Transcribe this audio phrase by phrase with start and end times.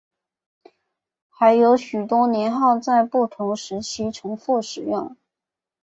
[1.29, 5.15] 还有许多年号在不同时期重复使用。